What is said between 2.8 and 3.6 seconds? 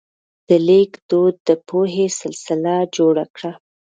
جوړه کړه.